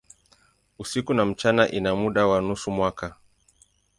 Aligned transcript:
Usiku 0.79 1.13
na 1.13 1.25
mchana 1.25 1.71
ina 1.71 1.95
muda 1.95 2.27
wa 2.27 2.41
nusu 2.41 2.71
mwaka. 2.71 3.15